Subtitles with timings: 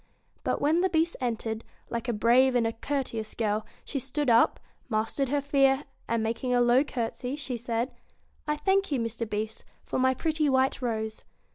[0.43, 4.59] But when the Beast entered, like a brave and a courteous girl she stood up,
[4.89, 7.91] mastered her fear, and, making a low courtesy, said:'
[8.47, 9.29] I thank you, Mr.
[9.29, 11.23] Beast, for my pretty white rose.'